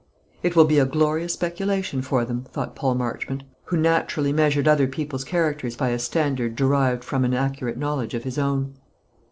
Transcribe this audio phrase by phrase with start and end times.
[0.41, 4.87] "It will be a glorious speculation for them," thought Paul Marchmont, who naturally measured other
[4.87, 8.73] people's characters by a standard derived from an accurate knowledge of his own.